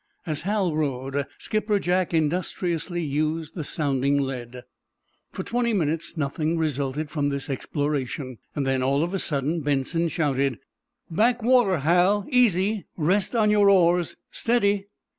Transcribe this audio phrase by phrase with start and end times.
[0.25, 4.63] As Hal rowed, Skipper Jack industriously used the sounding lead.
[5.31, 8.39] For twenty minutes nothing resulted from this exploration.
[8.55, 10.57] Then, all of a sudden, Benson shouted:
[11.11, 12.25] "Back water, Hal!
[12.31, 14.15] Easy; rest on your oars.
[14.31, 14.87] Steady!"